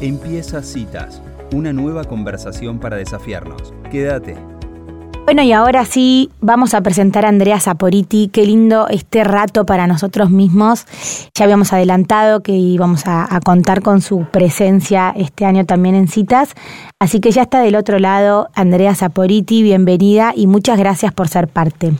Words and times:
Empieza 0.00 0.62
Citas, 0.62 1.20
una 1.52 1.74
nueva 1.74 2.04
conversación 2.04 2.78
para 2.78 2.96
desafiarnos. 2.96 3.74
Quédate. 3.90 4.34
Bueno, 5.26 5.42
y 5.42 5.52
ahora 5.52 5.84
sí 5.84 6.30
vamos 6.40 6.72
a 6.72 6.80
presentar 6.80 7.26
a 7.26 7.28
Andrea 7.28 7.60
Saporiti. 7.60 8.28
Qué 8.32 8.46
lindo 8.46 8.88
este 8.88 9.24
rato 9.24 9.66
para 9.66 9.86
nosotros 9.86 10.30
mismos. 10.30 10.86
Ya 11.34 11.44
habíamos 11.44 11.74
adelantado 11.74 12.40
que 12.40 12.52
íbamos 12.52 13.02
a, 13.04 13.28
contar 13.44 13.82
con 13.82 14.00
su 14.00 14.24
presencia 14.24 15.12
este 15.14 15.44
año 15.44 15.66
también 15.66 15.94
en 15.94 16.08
citas. 16.08 16.54
Así 16.98 17.20
que 17.20 17.30
ya 17.30 17.42
está 17.42 17.60
del 17.60 17.76
otro 17.76 17.98
lado 17.98 18.48
Andrea 18.54 18.94
Saporiti. 18.94 19.62
Bienvenida 19.62 20.32
y 20.34 20.46
muchas 20.46 20.78
gracias 20.78 21.12
por 21.12 21.28
ser 21.28 21.46
parte. 21.46 21.92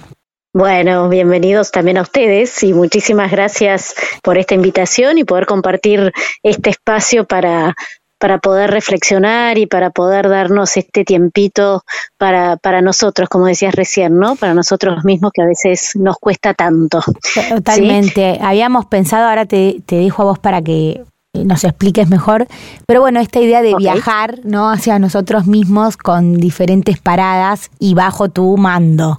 Bueno, 0.52 1.08
bienvenidos 1.08 1.70
también 1.70 1.96
a 1.96 2.02
ustedes 2.02 2.64
y 2.64 2.72
muchísimas 2.72 3.30
gracias 3.30 3.94
por 4.20 4.36
esta 4.36 4.56
invitación 4.56 5.16
y 5.16 5.22
poder 5.22 5.46
compartir 5.46 6.12
este 6.42 6.70
espacio 6.70 7.24
para, 7.24 7.76
para 8.18 8.38
poder 8.38 8.72
reflexionar 8.72 9.58
y 9.58 9.66
para 9.66 9.90
poder 9.90 10.28
darnos 10.28 10.76
este 10.76 11.04
tiempito 11.04 11.84
para, 12.18 12.56
para 12.56 12.82
nosotros, 12.82 13.28
como 13.28 13.46
decías 13.46 13.76
recién, 13.76 14.18
¿no? 14.18 14.34
Para 14.34 14.52
nosotros 14.52 15.04
mismos 15.04 15.30
que 15.32 15.42
a 15.42 15.46
veces 15.46 15.92
nos 15.94 16.16
cuesta 16.18 16.52
tanto. 16.52 17.00
Totalmente. 17.48 18.34
¿sí? 18.34 18.40
Habíamos 18.42 18.86
pensado, 18.86 19.28
ahora 19.28 19.46
te, 19.46 19.76
te 19.86 19.96
dejo 19.96 20.22
a 20.22 20.24
vos 20.24 20.40
para 20.40 20.60
que 20.62 21.04
nos 21.32 21.62
expliques 21.62 22.08
mejor, 22.08 22.48
pero 22.88 23.00
bueno, 23.00 23.20
esta 23.20 23.38
idea 23.38 23.62
de 23.62 23.74
okay. 23.74 23.84
viajar, 23.84 24.40
¿no? 24.42 24.68
Hacia 24.68 24.98
nosotros 24.98 25.46
mismos 25.46 25.96
con 25.96 26.38
diferentes 26.38 26.98
paradas 26.98 27.70
y 27.78 27.94
bajo 27.94 28.30
tu 28.30 28.56
mando. 28.56 29.16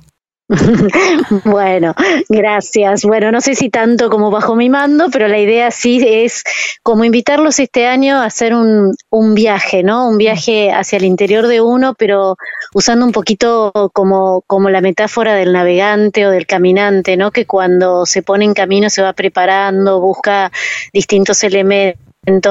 bueno, 1.46 1.96
gracias. 2.28 3.04
Bueno, 3.04 3.32
no 3.32 3.40
sé 3.42 3.56
si 3.56 3.70
tanto 3.70 4.10
como 4.10 4.32
bajo 4.32 4.56
mi 4.56 4.70
mando, 4.70 5.10
pero 5.10 5.28
la 5.28 5.40
idea 5.40 5.72
sí 5.72 6.04
es 6.06 6.44
como 6.84 7.06
invitarlos 7.06 7.60
este 7.60 7.88
año 7.88 8.18
a 8.18 8.26
hacer 8.26 8.54
un, 8.54 8.94
un 9.10 9.34
viaje, 9.34 9.84
¿no? 9.84 10.10
Un 10.10 10.18
viaje 10.18 10.72
hacia 10.72 10.98
el 10.98 11.06
interior 11.06 11.48
de 11.48 11.62
uno, 11.62 11.96
pero 11.96 12.36
usando 12.74 13.06
un 13.06 13.12
poquito 13.12 13.72
como, 13.94 14.44
como 14.48 14.70
la 14.70 14.82
metáfora 14.82 15.36
del 15.36 15.54
navegante 15.54 16.28
o 16.28 16.32
del 16.32 16.46
caminante, 16.46 17.16
¿no? 17.16 17.32
Que 17.32 17.46
cuando 17.46 18.06
se 18.06 18.22
pone 18.22 18.46
en 18.46 18.54
camino 18.54 18.90
se 18.90 19.02
va 19.02 19.14
preparando, 19.14 20.02
busca 20.02 20.52
distintos 20.92 21.44
elementos 21.44 21.98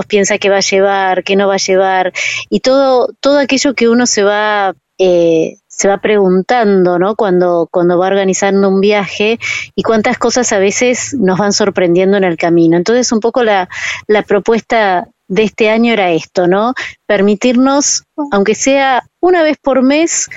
piensa 0.08 0.38
que 0.38 0.50
va 0.50 0.56
a 0.56 0.60
llevar, 0.60 1.22
que 1.22 1.36
no 1.36 1.46
va 1.46 1.54
a 1.54 1.58
llevar, 1.58 2.12
y 2.48 2.58
todo, 2.58 3.14
todo 3.20 3.38
aquello 3.38 3.74
que 3.74 3.88
uno 3.88 4.04
se 4.06 4.24
va 4.24 4.74
eh, 4.98 5.56
se 5.80 5.88
va 5.88 5.96
preguntando, 5.96 6.98
¿no? 6.98 7.16
Cuando, 7.16 7.66
cuando 7.70 7.96
va 7.96 8.08
organizando 8.08 8.68
un 8.68 8.82
viaje 8.82 9.38
y 9.74 9.82
cuántas 9.82 10.18
cosas 10.18 10.52
a 10.52 10.58
veces 10.58 11.14
nos 11.14 11.38
van 11.38 11.54
sorprendiendo 11.54 12.18
en 12.18 12.24
el 12.24 12.36
camino. 12.36 12.76
Entonces, 12.76 13.10
un 13.12 13.20
poco 13.20 13.42
la, 13.44 13.66
la 14.06 14.20
propuesta 14.20 15.08
de 15.26 15.42
este 15.42 15.70
año 15.70 15.94
era 15.94 16.10
esto, 16.10 16.46
¿no? 16.46 16.74
Permitirnos, 17.06 18.04
aunque 18.30 18.54
sea 18.54 19.04
una 19.20 19.42
vez 19.42 19.56
por 19.56 19.80
mes, 19.80 20.28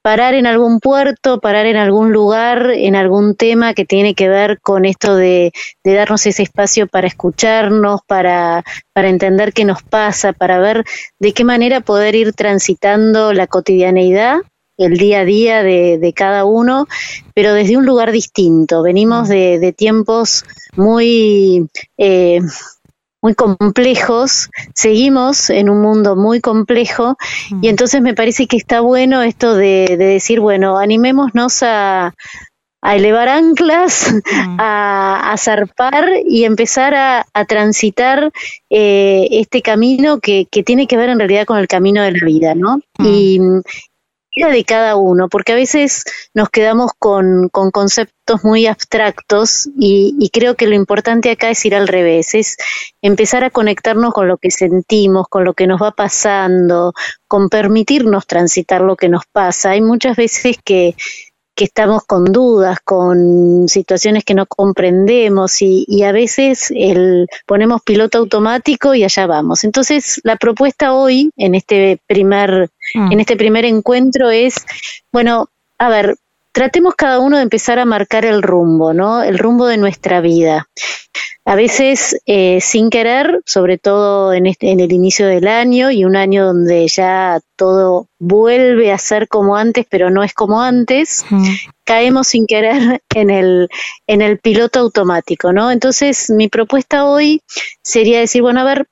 parar 0.00 0.34
en 0.34 0.46
algún 0.46 0.78
puerto, 0.78 1.40
parar 1.40 1.66
en 1.66 1.76
algún 1.76 2.12
lugar, 2.12 2.70
en 2.70 2.94
algún 2.94 3.34
tema 3.34 3.74
que 3.74 3.84
tiene 3.84 4.14
que 4.14 4.28
ver 4.28 4.60
con 4.60 4.84
esto 4.84 5.16
de, 5.16 5.50
de 5.82 5.94
darnos 5.94 6.24
ese 6.26 6.44
espacio 6.44 6.86
para 6.86 7.08
escucharnos, 7.08 8.02
para, 8.06 8.62
para 8.92 9.08
entender 9.08 9.52
qué 9.52 9.64
nos 9.64 9.82
pasa, 9.82 10.32
para 10.32 10.60
ver 10.60 10.84
de 11.18 11.32
qué 11.32 11.42
manera 11.42 11.80
poder 11.80 12.14
ir 12.14 12.32
transitando 12.32 13.32
la 13.32 13.48
cotidianeidad 13.48 14.36
el 14.76 14.96
día 14.96 15.20
a 15.20 15.24
día 15.24 15.62
de, 15.62 15.98
de, 15.98 16.12
cada 16.12 16.44
uno, 16.44 16.86
pero 17.34 17.52
desde 17.52 17.76
un 17.76 17.86
lugar 17.86 18.12
distinto. 18.12 18.82
Venimos 18.82 19.28
de, 19.28 19.58
de 19.58 19.72
tiempos 19.72 20.44
muy, 20.76 21.68
eh, 21.98 22.40
muy 23.22 23.34
complejos, 23.34 24.50
seguimos 24.74 25.48
en 25.48 25.70
un 25.70 25.80
mundo 25.80 26.16
muy 26.16 26.40
complejo 26.40 27.16
y 27.62 27.68
entonces 27.68 28.02
me 28.02 28.14
parece 28.14 28.46
que 28.46 28.56
está 28.56 28.80
bueno 28.80 29.22
esto 29.22 29.54
de, 29.54 29.96
de 29.98 30.04
decir, 30.04 30.40
bueno, 30.40 30.78
animémonos 30.78 31.62
a, 31.62 32.14
a 32.84 32.96
elevar 32.96 33.30
anclas, 33.30 34.14
a, 34.58 35.32
a, 35.32 35.36
zarpar 35.38 36.06
y 36.28 36.44
empezar 36.44 36.94
a, 36.94 37.24
a 37.32 37.44
transitar 37.46 38.30
eh, 38.68 39.26
este 39.30 39.62
camino 39.62 40.20
que, 40.20 40.46
que, 40.50 40.62
tiene 40.62 40.86
que 40.86 40.98
ver 40.98 41.08
en 41.08 41.18
realidad 41.18 41.46
con 41.46 41.56
el 41.56 41.66
camino 41.66 42.02
de 42.02 42.12
la 42.12 42.26
vida, 42.26 42.54
¿no? 42.54 42.80
Mm. 42.98 43.06
Y, 43.06 43.40
de 44.34 44.64
cada 44.64 44.96
uno, 44.96 45.28
porque 45.28 45.52
a 45.52 45.56
veces 45.56 46.04
nos 46.34 46.50
quedamos 46.50 46.90
con, 46.98 47.48
con 47.50 47.70
conceptos 47.70 48.42
muy 48.42 48.66
abstractos 48.66 49.68
y, 49.78 50.16
y, 50.18 50.30
creo 50.30 50.56
que 50.56 50.66
lo 50.66 50.74
importante 50.74 51.30
acá 51.30 51.50
es 51.50 51.64
ir 51.64 51.74
al 51.74 51.86
revés, 51.86 52.34
es 52.34 52.56
empezar 53.00 53.44
a 53.44 53.50
conectarnos 53.50 54.12
con 54.12 54.26
lo 54.26 54.38
que 54.38 54.50
sentimos, 54.50 55.28
con 55.28 55.44
lo 55.44 55.54
que 55.54 55.66
nos 55.66 55.80
va 55.80 55.92
pasando, 55.92 56.94
con 57.28 57.48
permitirnos 57.48 58.26
transitar 58.26 58.80
lo 58.80 58.96
que 58.96 59.08
nos 59.08 59.24
pasa. 59.30 59.70
Hay 59.70 59.82
muchas 59.82 60.16
veces 60.16 60.56
que, 60.64 60.96
que 61.54 61.64
estamos 61.64 62.04
con 62.04 62.24
dudas, 62.24 62.78
con 62.84 63.68
situaciones 63.68 64.24
que 64.24 64.34
no 64.34 64.46
comprendemos 64.46 65.62
y, 65.62 65.84
y, 65.86 66.02
a 66.02 66.12
veces 66.12 66.72
el, 66.74 67.26
ponemos 67.46 67.82
piloto 67.82 68.18
automático 68.18 68.94
y 68.94 69.04
allá 69.04 69.26
vamos. 69.26 69.64
Entonces, 69.64 70.20
la 70.24 70.36
propuesta 70.36 70.94
hoy, 70.94 71.30
en 71.36 71.54
este 71.54 72.00
primer, 72.06 72.70
mm. 72.94 73.12
en 73.12 73.20
este 73.20 73.36
primer 73.36 73.64
encuentro, 73.64 74.30
es, 74.30 74.66
bueno, 75.12 75.48
a 75.78 75.88
ver, 75.88 76.16
tratemos 76.54 76.94
cada 76.94 77.18
uno 77.18 77.36
de 77.36 77.42
empezar 77.42 77.78
a 77.78 77.84
marcar 77.84 78.24
el 78.24 78.40
rumbo, 78.40 78.94
¿no? 78.94 79.22
El 79.22 79.38
rumbo 79.38 79.66
de 79.66 79.76
nuestra 79.76 80.22
vida 80.22 80.68
a 81.46 81.56
veces 81.56 82.16
eh, 82.24 82.58
sin 82.62 82.88
querer, 82.88 83.42
sobre 83.44 83.76
todo 83.76 84.32
en, 84.32 84.46
este, 84.46 84.70
en 84.70 84.80
el 84.80 84.92
inicio 84.92 85.26
del 85.26 85.46
año 85.46 85.90
y 85.90 86.04
un 86.04 86.16
año 86.16 86.46
donde 86.46 86.88
ya 86.88 87.40
todo 87.56 88.08
vuelve 88.18 88.92
a 88.92 88.98
ser 88.98 89.28
como 89.28 89.56
antes, 89.56 89.86
pero 89.90 90.08
no 90.08 90.22
es 90.22 90.32
como 90.32 90.62
antes, 90.62 91.24
mm. 91.28 91.44
caemos 91.84 92.28
sin 92.28 92.46
querer 92.46 93.02
en 93.14 93.28
el, 93.28 93.68
en 94.06 94.22
el 94.22 94.38
piloto 94.38 94.80
automático, 94.80 95.52
¿no? 95.52 95.70
Entonces, 95.70 96.30
mi 96.30 96.48
propuesta 96.48 97.04
hoy 97.04 97.42
sería 97.82 98.20
decir, 98.20 98.40
bueno, 98.40 98.60
a 98.60 98.64
ver, 98.64 98.86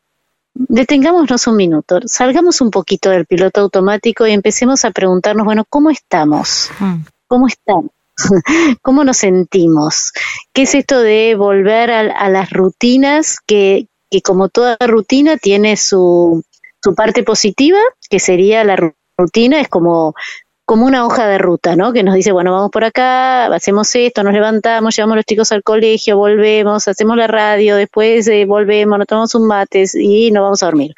detengámonos 0.55 1.47
un 1.47 1.57
minuto, 1.57 2.01
salgamos 2.05 2.61
un 2.61 2.71
poquito 2.71 3.09
del 3.09 3.25
piloto 3.25 3.63
automático 3.63 4.27
y 4.27 4.33
empecemos 4.33 4.85
a 4.85 4.91
preguntarnos, 4.91 5.47
bueno, 5.47 5.65
¿cómo 5.67 5.89
estamos? 5.89 6.71
Mm. 6.79 6.97
¿Cómo 7.33 7.47
estamos? 7.47 7.91
¿Cómo 8.83 9.05
nos 9.05 9.17
sentimos? 9.17 10.13
¿Qué 10.53 10.65
es 10.65 10.75
esto 10.75 11.01
de 11.01 11.35
volver 11.35 11.91
a, 11.91 12.01
a 12.01 12.29
las 12.29 12.51
rutinas 12.51 13.39
que, 13.47 13.87
que, 14.11 14.21
como 14.21 14.51
toda 14.51 14.77
rutina, 14.87 15.39
tiene 15.39 15.79
su, 15.79 16.45
su 16.83 16.95
parte 16.95 17.23
positiva, 17.23 17.79
que 18.11 18.19
sería 18.19 18.65
la 18.65 18.77
rutina, 19.17 19.63
es 19.63 19.69
como 19.69 20.15
como 20.67 20.85
una 20.85 21.07
hoja 21.07 21.27
de 21.27 21.39
ruta, 21.39 21.75
¿no? 21.75 21.95
Que 21.95 22.03
nos 22.03 22.15
dice, 22.15 22.33
bueno, 22.33 22.53
vamos 22.53 22.71
por 22.71 22.85
acá, 22.85 23.47
hacemos 23.47 23.95
esto, 23.95 24.23
nos 24.23 24.35
levantamos, 24.35 24.95
llevamos 24.95 25.15
a 25.15 25.17
los 25.17 25.25
chicos 25.25 25.53
al 25.53 25.63
colegio, 25.63 26.19
volvemos, 26.19 26.87
hacemos 26.87 27.17
la 27.17 27.29
radio, 27.29 27.77
después 27.77 28.29
eh, 28.29 28.45
volvemos, 28.45 28.99
nos 28.99 29.07
tomamos 29.07 29.35
un 29.35 29.47
mates 29.47 29.95
y 29.95 30.31
nos 30.33 30.43
vamos 30.43 30.63
a 30.63 30.67
dormir. 30.67 30.95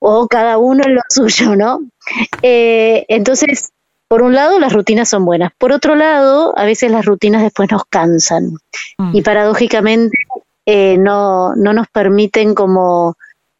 O 0.00 0.26
cada 0.26 0.58
uno 0.58 0.82
en 0.84 0.96
lo 0.96 1.02
suyo, 1.08 1.54
¿no? 1.54 1.80
Eh, 2.42 3.06
entonces, 3.08 3.70
por 4.08 4.22
un 4.22 4.34
lado, 4.34 4.58
las 4.58 4.72
rutinas 4.72 5.08
son 5.08 5.24
buenas. 5.24 5.52
Por 5.58 5.72
otro 5.72 5.94
lado, 5.94 6.56
a 6.58 6.64
veces 6.64 6.90
las 6.90 7.04
rutinas 7.04 7.42
después 7.42 7.70
nos 7.70 7.84
cansan 7.86 8.52
mm. 8.98 9.16
y 9.16 9.22
paradójicamente 9.22 10.18
eh, 10.66 10.98
no, 10.98 11.54
no 11.56 11.72
nos 11.72 11.88
permiten 11.88 12.54
como, 12.54 13.16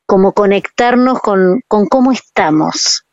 como 0.07 0.33
conectarnos 0.33 1.21
con, 1.21 1.63
con 1.69 1.87
cómo 1.87 2.13
estamos. 2.13 3.06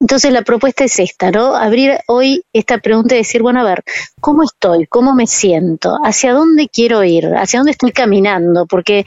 Entonces 0.00 0.32
la 0.32 0.42
propuesta 0.42 0.84
es 0.84 0.98
esta, 0.98 1.30
¿no? 1.30 1.54
Abrir 1.54 1.98
hoy 2.08 2.42
esta 2.52 2.78
pregunta 2.78 3.14
y 3.14 3.18
decir, 3.18 3.42
bueno, 3.42 3.60
a 3.60 3.64
ver, 3.64 3.82
¿cómo 4.20 4.42
estoy? 4.42 4.86
¿Cómo 4.86 5.14
me 5.14 5.26
siento? 5.26 5.96
¿Hacia 6.04 6.32
dónde 6.32 6.68
quiero 6.68 7.04
ir? 7.04 7.26
¿Hacia 7.36 7.60
dónde 7.60 7.72
estoy 7.72 7.92
caminando? 7.92 8.66
Porque 8.66 9.04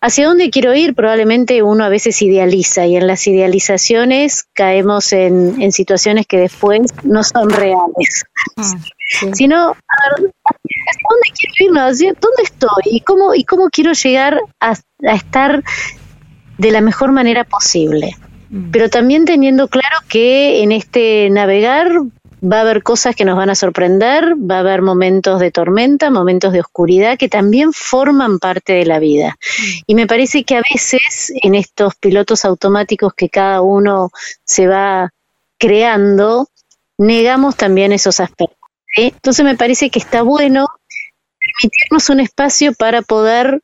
hacia 0.00 0.26
dónde 0.26 0.50
quiero 0.50 0.74
ir 0.74 0.94
probablemente 0.94 1.62
uno 1.62 1.84
a 1.84 1.88
veces 1.88 2.20
idealiza 2.22 2.86
y 2.86 2.96
en 2.96 3.06
las 3.06 3.26
idealizaciones 3.26 4.46
caemos 4.54 5.12
en, 5.12 5.60
en 5.62 5.70
situaciones 5.70 6.26
que 6.26 6.38
después 6.38 6.80
no 7.04 7.22
son 7.22 7.50
reales. 7.50 8.24
Ah, 8.56 8.74
sí. 9.20 9.30
Sino, 9.34 9.56
a 9.68 10.20
ver, 10.20 10.32
¿hacia 10.44 11.08
dónde 11.08 11.28
quiero 11.38 11.72
ir? 11.72 11.78
¿Hacia 11.78 12.12
¿Dónde 12.20 12.42
estoy? 12.42 12.82
¿Y 12.86 13.00
cómo, 13.02 13.34
y 13.34 13.44
cómo 13.44 13.68
quiero 13.70 13.92
llegar 13.92 14.40
a, 14.60 14.70
a 14.72 15.14
estar 15.14 15.62
de 16.58 16.70
la 16.70 16.80
mejor 16.80 17.12
manera 17.12 17.44
posible? 17.44 18.16
Pero 18.70 18.90
también 18.90 19.24
teniendo 19.24 19.68
claro 19.68 19.96
que 20.08 20.62
en 20.62 20.72
este 20.72 21.30
navegar 21.30 21.90
va 22.42 22.58
a 22.58 22.60
haber 22.62 22.82
cosas 22.82 23.14
que 23.14 23.24
nos 23.24 23.36
van 23.36 23.50
a 23.50 23.54
sorprender, 23.54 24.34
va 24.34 24.56
a 24.56 24.60
haber 24.60 24.82
momentos 24.82 25.40
de 25.40 25.50
tormenta, 25.50 26.10
momentos 26.10 26.52
de 26.52 26.60
oscuridad 26.60 27.16
que 27.16 27.28
también 27.28 27.72
forman 27.72 28.38
parte 28.38 28.72
de 28.72 28.84
la 28.84 28.98
vida. 28.98 29.36
Y 29.86 29.94
me 29.94 30.06
parece 30.06 30.44
que 30.44 30.56
a 30.56 30.62
veces 30.74 31.32
en 31.42 31.54
estos 31.54 31.94
pilotos 31.94 32.44
automáticos 32.44 33.14
que 33.14 33.28
cada 33.28 33.62
uno 33.62 34.10
se 34.44 34.66
va 34.66 35.10
creando, 35.58 36.48
negamos 36.98 37.56
también 37.56 37.92
esos 37.92 38.18
aspectos. 38.20 38.58
Entonces 38.96 39.44
me 39.44 39.56
parece 39.56 39.90
que 39.90 40.00
está 40.00 40.22
bueno 40.22 40.66
permitirnos 41.38 42.10
un 42.10 42.20
espacio 42.20 42.74
para 42.74 43.02
poder 43.02 43.62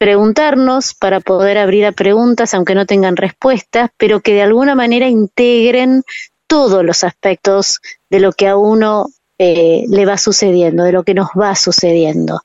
preguntarnos 0.00 0.94
para 0.94 1.20
poder 1.20 1.58
abrir 1.58 1.84
a 1.84 1.92
preguntas, 1.92 2.54
aunque 2.54 2.74
no 2.74 2.86
tengan 2.86 3.16
respuestas, 3.16 3.90
pero 3.98 4.20
que 4.20 4.32
de 4.32 4.40
alguna 4.40 4.74
manera 4.74 5.08
integren 5.08 6.04
todos 6.46 6.82
los 6.82 7.04
aspectos 7.04 7.80
de 8.08 8.20
lo 8.20 8.32
que 8.32 8.48
a 8.48 8.56
uno 8.56 9.08
eh, 9.38 9.84
le 9.88 10.06
va 10.06 10.16
sucediendo, 10.16 10.84
de 10.84 10.92
lo 10.92 11.02
que 11.02 11.12
nos 11.12 11.28
va 11.38 11.54
sucediendo. 11.54 12.40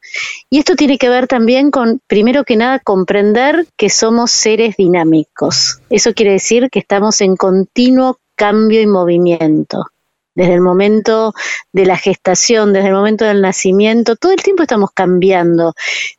Y 0.50 0.60
esto 0.60 0.76
tiene 0.76 0.98
que 0.98 1.08
ver 1.08 1.28
también 1.28 1.72
con, 1.72 2.02
primero 2.08 2.44
que 2.44 2.58
nada, 2.58 2.80
comprender 2.80 3.66
que 3.78 3.90
somos 3.90 4.32
seres 4.32 4.76
dinámicos. 4.76 5.80
Eso 5.90 6.14
quiere 6.14 6.34
decir 6.34 6.70
que 6.70 6.80
estamos 6.80 7.22
en 7.22 7.38
continuo 7.38 8.20
cambio 8.36 8.82
y 8.82 8.86
movimiento 8.86 9.86
desde 10.36 10.54
el 10.54 10.62
momento 10.62 11.34
de 11.74 11.86
la 11.86 11.98
gestación, 11.98 12.74
desde 12.74 12.90
el 12.90 12.94
momento 12.94 13.26
del 13.26 13.42
nacimiento, 13.42 14.16
todo 14.16 14.34
el 14.34 14.44
tiempo 14.44 14.64
estamos 14.64 14.92
cambiando. 14.94 15.74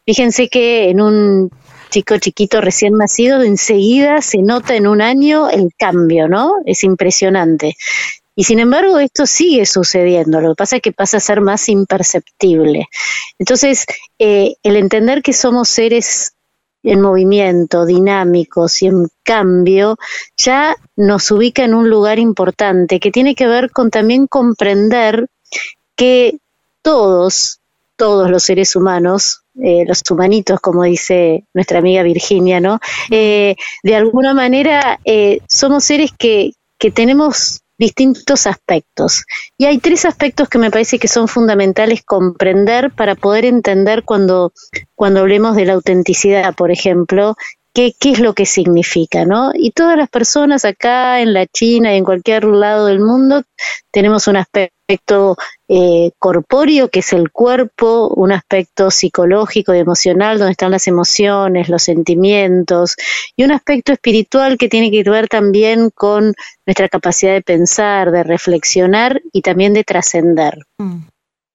Fíjense 0.05 0.49
que 0.49 0.91
en 0.91 1.01
un 1.01 1.51
chico 1.91 2.19
chiquito 2.19 2.61
recién 2.61 2.95
nacido, 2.95 3.43
enseguida 3.43 4.21
se 4.23 4.39
nota 4.39 4.75
en 4.75 4.87
un 4.87 5.01
año 5.01 5.49
el 5.49 5.71
cambio, 5.79 6.29
¿no? 6.29 6.55
Es 6.65 6.83
impresionante. 6.83 7.77
Y 8.39 8.45
sin 8.45 8.59
embargo, 8.59 8.99
esto 8.99 9.25
sigue 9.25 9.65
sucediendo. 9.65 10.43
Lo 10.43 10.51
que 10.51 10.57
pasa 10.57 10.77
es 10.77 10.83
que 10.83 10.93
pasa 10.93 11.17
a 11.17 11.21
ser 11.21 11.41
más 11.41 11.71
imperceptible. 11.71 12.89
Entonces, 13.39 13.87
eh, 14.19 14.57
el 14.63 14.77
entender 14.77 15.23
que 15.23 15.33
somos 15.33 15.71
seres 15.71 16.36
en 16.87 17.01
movimiento, 17.01 17.85
dinámicos 17.85 18.81
y 18.83 18.87
en 18.87 19.09
cambio, 19.25 19.99
ya 20.37 20.77
nos 20.95 21.31
ubica 21.33 21.65
en 21.65 21.75
un 21.75 21.91
lugar 21.91 22.21
importante 22.21 23.01
que 23.01 23.11
tiene 23.11 23.35
que 23.35 23.49
ver 23.49 23.73
con 23.73 23.91
también 23.91 24.29
comprender 24.29 25.27
que 25.97 26.39
todos, 26.83 27.59
todos 27.97 28.31
los 28.31 28.45
seres 28.45 28.77
humanos, 28.77 29.43
eh, 29.61 29.85
los 29.85 30.03
humanitos, 30.09 30.61
como 30.61 30.85
dice 30.85 31.45
nuestra 31.55 31.81
amiga 31.81 32.05
Virginia, 32.05 32.61
¿no? 32.61 32.79
Eh, 33.11 33.57
de 33.83 33.97
alguna 33.97 34.33
manera 34.33 35.01
eh, 35.05 35.41
somos 35.49 35.83
seres 35.83 36.13
que, 36.17 36.53
que 36.79 36.93
tenemos 36.93 37.63
distintos 37.79 38.47
aspectos. 38.47 39.25
Y 39.59 39.67
hay 39.67 39.79
tres 39.79 40.05
aspectos 40.05 40.49
que 40.49 40.59
me 40.59 40.71
parece 40.71 40.99
que 40.99 41.09
son 41.09 41.29
fundamentales 41.29 42.03
comprender 42.05 42.91
para 42.91 43.15
poder 43.15 43.45
entender 43.45 44.05
cuando, 44.05 44.53
cuando 44.95 45.21
hablemos 45.21 45.57
de 45.57 45.67
la 45.67 45.75
autenticidad, 45.75 46.55
por 46.55 46.71
ejemplo, 46.71 47.37
qué, 47.75 47.93
qué 47.99 48.13
es 48.13 48.21
lo 48.21 48.33
que 48.33 48.47
significa, 48.47 49.25
¿no? 49.25 49.51
Y 49.55 49.73
todas 49.73 49.97
las 49.97 50.09
personas 50.09 50.65
acá 50.65 51.21
en 51.21 51.35
la 51.35 51.47
China 51.47 51.93
y 51.95 51.99
en 51.99 52.05
cualquier 52.05 52.45
lado 52.45 52.87
del 52.87 53.01
mundo 53.01 53.43
tenemos 53.91 54.27
un 54.29 54.37
aspecto 54.37 55.37
eh, 55.69 56.13
corpóreo, 56.21 56.91
que 56.91 57.01
es 57.01 57.13
el 57.13 57.33
cuerpo, 57.33 58.09
un 58.15 58.31
aspecto 58.31 58.91
psicológico 58.91 59.75
y 59.75 59.79
emocional, 59.79 60.39
donde 60.39 60.53
están 60.53 60.71
las 60.71 60.87
emociones, 60.87 61.69
los 61.69 61.83
sentimientos, 61.83 62.95
y 63.37 63.43
un 63.43 63.51
aspecto 63.51 63.93
espiritual 63.93 64.59
que 64.59 64.69
tiene 64.69 64.93
que 64.93 65.03
ver 65.09 65.27
también 65.27 65.91
con 65.91 66.35
nuestra 66.67 66.89
capacidad 66.89 67.33
de 67.33 67.43
pensar, 67.43 68.13
de 68.13 68.23
reflexionar 68.23 69.21
y 69.33 69.43
también 69.43 69.73
de 69.75 69.83
trascender. 69.83 70.55
Mm. 70.79 71.09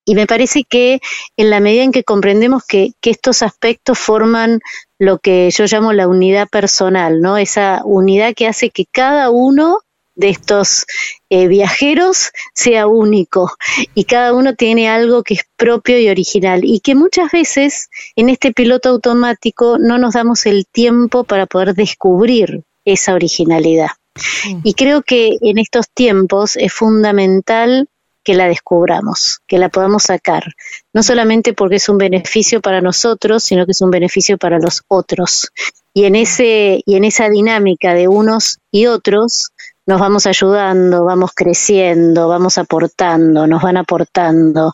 Y 0.04 0.16
me 0.16 0.28
parece 0.28 0.66
que 0.66 1.00
en 1.38 1.50
la 1.50 1.62
medida 1.62 1.84
en 1.84 1.94
que 1.94 2.04
comprendemos 2.04 2.64
que, 2.66 2.92
que, 3.00 3.12
estos 3.12 3.44
aspectos 3.44 3.98
forman 3.98 4.60
lo 5.00 5.20
que 5.20 5.50
yo 5.52 5.66
llamo 5.66 5.94
la 5.94 6.08
unidad 6.08 6.50
personal, 6.50 7.22
¿no? 7.22 7.38
Esa 7.38 7.82
unidad 7.86 8.34
que 8.36 8.48
hace 8.48 8.72
que 8.72 8.86
cada 8.92 9.30
uno 9.30 9.80
de 10.16 10.30
estos 10.30 10.86
eh, 11.30 11.48
viajeros 11.48 12.32
sea 12.54 12.88
único 12.88 13.52
y 13.96 14.04
cada 14.06 14.34
uno 14.34 14.56
tiene 14.56 14.90
algo 14.90 15.24
que 15.24 15.36
es 15.36 15.42
propio 15.56 16.00
y 16.00 16.10
original 16.10 16.62
y 16.64 16.80
que 16.80 16.96
muchas 16.96 17.32
veces 17.32 17.90
en 18.16 18.30
este 18.30 18.52
piloto 18.52 18.90
automático 18.90 19.78
no 19.80 19.98
nos 19.98 20.14
damos 20.14 20.46
el 20.46 20.66
tiempo 20.68 21.24
para 21.24 21.46
poder 21.46 21.74
descubrir 21.74 22.64
esa 22.86 23.14
originalidad. 23.14 23.90
Y 24.64 24.74
creo 24.74 25.04
que 25.04 25.38
en 25.42 25.58
estos 25.58 25.86
tiempos 25.94 26.58
es 26.58 26.74
fundamental 26.74 27.88
que 28.24 28.36
la 28.36 28.48
descubramos, 28.48 29.40
que 29.48 29.58
la 29.58 29.70
podamos 29.70 30.04
sacar, 30.04 30.44
no 30.94 31.02
solamente 31.02 31.54
porque 31.54 31.78
es 31.78 31.90
un 31.90 31.98
beneficio 31.98 32.62
para 32.62 32.82
nosotros, 32.82 33.44
sino 33.44 33.66
que 33.66 33.72
es 33.72 33.82
un 33.82 33.90
beneficio 33.90 34.38
para 34.38 34.60
los 34.60 34.84
otros. 34.88 35.52
Y 35.94 36.06
en 36.06 36.16
ese 36.16 36.82
y 36.86 36.96
en 36.96 37.04
esa 37.04 37.30
dinámica 37.30 37.94
de 37.94 38.08
unos 38.08 38.60
y 38.72 38.86
otros 38.86 39.52
nos 39.86 40.00
vamos 40.00 40.26
ayudando, 40.26 41.06
vamos 41.06 41.32
creciendo, 41.36 42.28
vamos 42.28 42.58
aportando, 42.58 43.48
nos 43.48 43.62
van 43.62 43.78
aportando. 43.78 44.74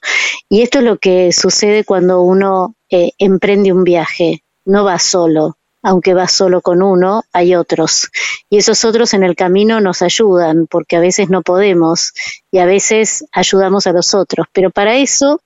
Y 0.50 0.62
esto 0.62 0.80
es 0.80 0.83
lo 0.83 0.98
que 0.98 1.31
sucede 1.31 1.83
cuando 1.83 2.21
uno 2.21 2.75
eh, 2.89 3.12
emprende 3.18 3.71
un 3.71 3.83
viaje, 3.83 4.44
no 4.65 4.83
va 4.83 5.00
solo, 5.00 5.57
aunque 5.81 6.13
va 6.13 6.27
solo 6.27 6.62
con 6.62 6.81
uno, 6.81 7.24
hay 7.31 7.56
otros. 7.56 8.09
Y 8.50 8.57
esos 8.57 8.83
otros 8.86 9.13
en 9.13 9.24
el 9.24 9.36
camino 9.36 9.80
nos 9.80 10.01
ayudan, 10.01 10.68
porque 10.68 10.98
a 10.98 11.00
veces 11.00 11.30
no 11.30 11.42
podemos 11.42 12.13
y 12.51 12.59
a 12.59 12.65
veces 12.65 13.25
ayudamos 13.31 13.88
a 13.88 13.94
los 13.94 14.13
otros. 14.13 14.48
Pero 14.51 14.71
para 14.71 14.98
eso 14.98 15.42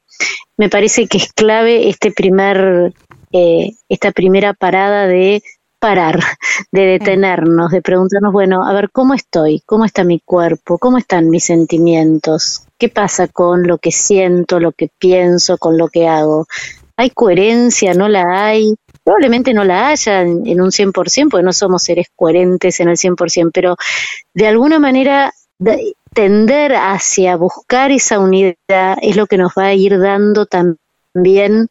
me 0.57 0.69
parece 0.69 1.07
que 1.07 1.17
es 1.17 1.31
clave 1.33 1.89
este 1.89 2.11
primer, 2.11 2.93
eh, 3.31 3.71
esta 3.89 4.11
primera 4.11 4.53
parada 4.53 5.07
de 5.07 5.43
parar, 5.81 6.19
de 6.71 6.81
detenernos, 6.85 7.71
de 7.71 7.81
preguntarnos, 7.81 8.31
bueno, 8.31 8.63
a 8.63 8.71
ver, 8.71 8.91
¿cómo 8.91 9.15
estoy? 9.15 9.61
¿Cómo 9.65 9.83
está 9.83 10.03
mi 10.03 10.19
cuerpo? 10.19 10.77
¿Cómo 10.77 10.99
están 10.99 11.29
mis 11.29 11.45
sentimientos? 11.45 12.67
¿Qué 12.77 12.87
pasa 12.87 13.27
con 13.27 13.67
lo 13.67 13.79
que 13.79 13.91
siento, 13.91 14.59
lo 14.59 14.73
que 14.73 14.89
pienso, 14.99 15.57
con 15.57 15.79
lo 15.79 15.87
que 15.87 16.07
hago? 16.07 16.45
¿Hay 16.97 17.09
coherencia? 17.09 17.95
¿No 17.95 18.07
la 18.07 18.45
hay? 18.45 18.75
Probablemente 19.03 19.55
no 19.55 19.63
la 19.63 19.87
haya 19.87 20.21
en, 20.21 20.61
un 20.61 20.69
100%, 20.69 21.29
porque 21.31 21.43
no 21.43 21.51
somos 21.51 21.81
seres 21.81 22.07
coherentes 22.15 22.79
en 22.79 22.89
el 22.89 22.97
100%, 22.97 23.49
pero 23.51 23.75
de 24.35 24.47
alguna 24.47 24.77
manera 24.77 25.33
tender 26.13 26.75
hacia 26.75 27.37
buscar 27.37 27.91
esa 27.91 28.19
unidad 28.19 28.97
es 29.01 29.15
lo 29.15 29.25
que 29.25 29.37
nos 29.37 29.53
va 29.57 29.65
a 29.65 29.73
ir 29.73 29.99
dando 29.99 30.45
también 30.45 31.69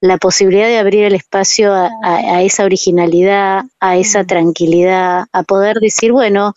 la 0.00 0.16
posibilidad 0.16 0.68
de 0.68 0.78
abrir 0.78 1.04
el 1.04 1.14
espacio 1.14 1.72
a, 1.74 2.42
esa 2.42 2.64
originalidad, 2.64 3.64
a 3.80 3.96
esa 3.96 4.24
tranquilidad, 4.24 5.26
a 5.32 5.42
poder 5.42 5.78
decir, 5.80 6.12
bueno, 6.12 6.54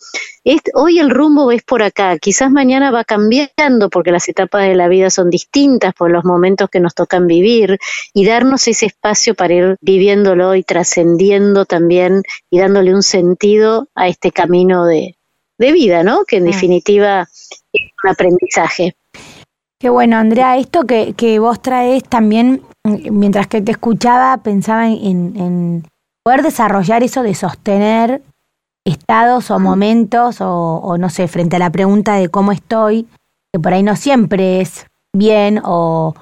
hoy 0.74 0.98
el 1.00 1.10
rumbo 1.10 1.50
es 1.50 1.62
por 1.62 1.82
acá, 1.82 2.18
quizás 2.18 2.50
mañana 2.52 2.92
va 2.92 3.04
cambiando 3.04 3.90
porque 3.90 4.12
las 4.12 4.28
etapas 4.28 4.68
de 4.68 4.76
la 4.76 4.88
vida 4.88 5.10
son 5.10 5.28
distintas 5.28 5.92
por 5.94 6.10
los 6.10 6.24
momentos 6.24 6.70
que 6.70 6.80
nos 6.80 6.94
tocan 6.94 7.26
vivir 7.26 7.78
y 8.14 8.24
darnos 8.24 8.68
ese 8.68 8.86
espacio 8.86 9.34
para 9.34 9.54
ir 9.54 9.76
viviéndolo 9.80 10.54
y 10.54 10.62
trascendiendo 10.62 11.64
también 11.64 12.22
y 12.48 12.60
dándole 12.60 12.94
un 12.94 13.02
sentido 13.02 13.88
a 13.96 14.06
este 14.06 14.30
camino 14.30 14.86
de, 14.86 15.16
de 15.58 15.72
vida, 15.72 16.04
¿no? 16.04 16.24
Que 16.24 16.36
en 16.36 16.44
definitiva 16.44 17.28
es 17.72 17.90
un 18.04 18.10
aprendizaje. 18.10 18.94
Qué 19.80 19.88
bueno, 19.88 20.16
Andrea, 20.16 20.58
esto 20.58 20.84
que, 20.84 21.14
que 21.14 21.40
vos 21.40 21.60
traes 21.60 22.04
también 22.04 22.62
mientras 22.84 23.46
que 23.46 23.60
te 23.60 23.72
escuchaba, 23.72 24.36
pensaba 24.38 24.88
en, 24.88 25.84
poder 26.24 26.42
desarrollar 26.42 27.02
eso 27.02 27.22
de 27.22 27.34
sostener 27.34 28.22
estados 28.84 29.50
o 29.50 29.58
momentos 29.58 30.38
o, 30.40 30.96
no 30.98 31.10
sé, 31.10 31.28
frente 31.28 31.56
a 31.56 31.60
la 31.60 31.70
pregunta 31.70 32.14
de 32.14 32.28
cómo 32.28 32.52
estoy, 32.52 33.06
que 33.52 33.60
por 33.60 33.72
ahí 33.72 33.82
no 33.82 33.96
siempre 33.96 34.60
es 34.60 34.86
bien 35.12 35.60
o 35.64 36.14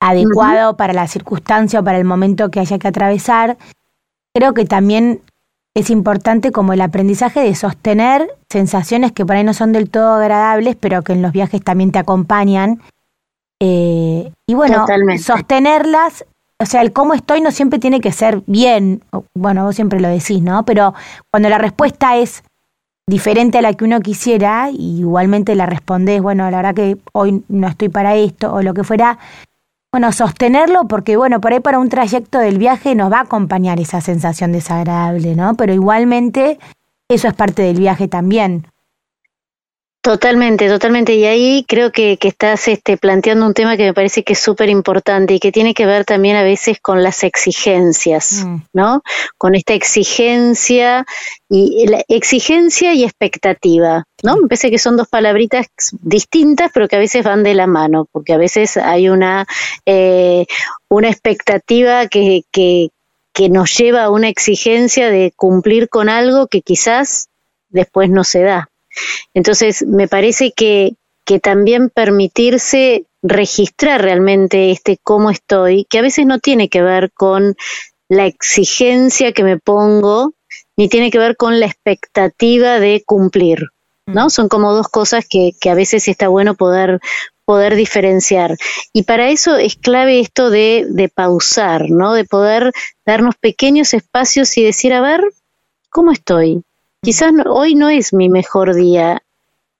adecuado 0.00 0.76
para 0.76 0.92
la 0.92 1.08
circunstancia 1.08 1.80
o 1.80 1.84
para 1.84 1.98
el 1.98 2.04
momento 2.04 2.50
que 2.50 2.60
haya 2.60 2.78
que 2.78 2.88
atravesar, 2.88 3.58
creo 4.34 4.54
que 4.54 4.64
también 4.64 5.22
es 5.74 5.90
importante 5.90 6.52
como 6.52 6.72
el 6.72 6.80
aprendizaje 6.80 7.40
de 7.40 7.54
sostener 7.54 8.28
sensaciones 8.48 9.12
que 9.12 9.24
por 9.24 9.36
ahí 9.36 9.44
no 9.44 9.54
son 9.54 9.72
del 9.72 9.90
todo 9.90 10.14
agradables, 10.14 10.76
pero 10.76 11.02
que 11.02 11.12
en 11.12 11.22
los 11.22 11.32
viajes 11.32 11.62
también 11.62 11.92
te 11.92 11.98
acompañan 11.98 12.80
eh, 13.60 14.32
y 14.46 14.54
bueno, 14.54 14.86
sostenerlas, 15.18 16.24
o 16.60 16.66
sea, 16.66 16.82
el 16.82 16.92
cómo 16.92 17.14
estoy 17.14 17.40
no 17.40 17.50
siempre 17.50 17.78
tiene 17.78 18.00
que 18.00 18.12
ser 18.12 18.42
bien, 18.46 19.02
bueno, 19.34 19.64
vos 19.64 19.74
siempre 19.74 20.00
lo 20.00 20.08
decís, 20.08 20.42
¿no? 20.42 20.64
Pero 20.64 20.94
cuando 21.30 21.48
la 21.48 21.58
respuesta 21.58 22.16
es 22.16 22.42
diferente 23.08 23.58
a 23.58 23.62
la 23.62 23.72
que 23.72 23.84
uno 23.84 24.00
quisiera, 24.00 24.70
y 24.70 25.00
igualmente 25.00 25.54
la 25.54 25.66
respondés, 25.66 26.20
bueno, 26.20 26.50
la 26.50 26.58
verdad 26.58 26.74
que 26.74 26.98
hoy 27.12 27.42
no 27.48 27.68
estoy 27.68 27.88
para 27.88 28.14
esto, 28.16 28.52
o 28.52 28.62
lo 28.62 28.74
que 28.74 28.84
fuera, 28.84 29.18
bueno, 29.90 30.12
sostenerlo 30.12 30.84
porque, 30.86 31.16
bueno, 31.16 31.40
por 31.40 31.52
ahí 31.52 31.60
para 31.60 31.78
un 31.78 31.88
trayecto 31.88 32.38
del 32.38 32.58
viaje 32.58 32.94
nos 32.94 33.10
va 33.10 33.18
a 33.18 33.22
acompañar 33.22 33.80
esa 33.80 34.02
sensación 34.02 34.52
desagradable, 34.52 35.34
¿no? 35.34 35.54
Pero 35.54 35.72
igualmente 35.72 36.58
eso 37.08 37.28
es 37.28 37.34
parte 37.34 37.62
del 37.62 37.78
viaje 37.78 38.06
también. 38.06 38.66
Totalmente, 40.00 40.68
totalmente. 40.68 41.14
Y 41.16 41.24
ahí 41.24 41.64
creo 41.66 41.90
que, 41.90 42.18
que 42.18 42.28
estás 42.28 42.68
este, 42.68 42.96
planteando 42.96 43.44
un 43.44 43.52
tema 43.52 43.76
que 43.76 43.82
me 43.82 43.94
parece 43.94 44.22
que 44.22 44.34
es 44.34 44.38
súper 44.38 44.68
importante 44.68 45.34
y 45.34 45.40
que 45.40 45.50
tiene 45.50 45.74
que 45.74 45.86
ver 45.86 46.04
también 46.04 46.36
a 46.36 46.44
veces 46.44 46.78
con 46.80 47.02
las 47.02 47.24
exigencias, 47.24 48.44
mm. 48.46 48.56
¿no? 48.72 49.02
Con 49.36 49.56
esta 49.56 49.74
exigencia 49.74 51.04
y 51.48 51.86
la 51.88 52.04
exigencia 52.06 52.94
y 52.94 53.02
expectativa, 53.02 54.04
¿no? 54.22 54.36
Me 54.36 54.48
parece 54.48 54.70
que 54.70 54.78
son 54.78 54.96
dos 54.96 55.08
palabritas 55.08 55.66
distintas, 56.00 56.70
pero 56.72 56.86
que 56.86 56.96
a 56.96 57.00
veces 57.00 57.24
van 57.24 57.42
de 57.42 57.54
la 57.54 57.66
mano, 57.66 58.06
porque 58.12 58.32
a 58.32 58.38
veces 58.38 58.76
hay 58.76 59.08
una, 59.08 59.46
eh, 59.84 60.46
una 60.88 61.08
expectativa 61.08 62.06
que, 62.06 62.44
que, 62.52 62.90
que 63.34 63.48
nos 63.48 63.76
lleva 63.76 64.04
a 64.04 64.10
una 64.10 64.28
exigencia 64.28 65.10
de 65.10 65.32
cumplir 65.34 65.88
con 65.88 66.08
algo 66.08 66.46
que 66.46 66.62
quizás 66.62 67.28
después 67.68 68.10
no 68.10 68.22
se 68.22 68.42
da. 68.42 68.70
Entonces, 69.34 69.84
me 69.86 70.08
parece 70.08 70.52
que, 70.52 70.94
que 71.24 71.40
también 71.40 71.90
permitirse 71.90 73.04
registrar 73.22 74.02
realmente 74.02 74.70
este 74.70 74.98
cómo 75.02 75.30
estoy, 75.30 75.84
que 75.84 75.98
a 75.98 76.02
veces 76.02 76.26
no 76.26 76.38
tiene 76.38 76.68
que 76.68 76.82
ver 76.82 77.10
con 77.12 77.56
la 78.08 78.26
exigencia 78.26 79.32
que 79.32 79.44
me 79.44 79.58
pongo, 79.58 80.32
ni 80.76 80.88
tiene 80.88 81.10
que 81.10 81.18
ver 81.18 81.36
con 81.36 81.60
la 81.60 81.66
expectativa 81.66 82.78
de 82.78 83.02
cumplir, 83.04 83.68
¿no? 84.06 84.26
Mm. 84.26 84.30
Son 84.30 84.48
como 84.48 84.72
dos 84.72 84.88
cosas 84.88 85.26
que, 85.28 85.52
que 85.60 85.70
a 85.70 85.74
veces 85.74 86.08
está 86.08 86.28
bueno 86.28 86.54
poder, 86.54 87.00
poder 87.44 87.74
diferenciar. 87.74 88.56
Y 88.92 89.02
para 89.02 89.28
eso 89.28 89.56
es 89.56 89.76
clave 89.76 90.20
esto 90.20 90.50
de, 90.50 90.86
de 90.88 91.08
pausar, 91.08 91.90
¿no? 91.90 92.14
De 92.14 92.24
poder 92.24 92.72
darnos 93.04 93.34
pequeños 93.36 93.92
espacios 93.92 94.56
y 94.56 94.64
decir, 94.64 94.92
a 94.94 95.00
ver, 95.00 95.22
¿cómo 95.90 96.12
estoy? 96.12 96.62
Quizás 97.02 97.32
hoy 97.46 97.74
no 97.74 97.90
es 97.90 98.12
mi 98.12 98.28
mejor 98.28 98.74
día 98.74 99.22